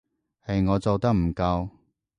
[0.47, 1.69] 係我做得唔夠